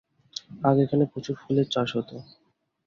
[0.61, 2.15] আগে এখানে প্রচুর ফুলের চাষ হতো।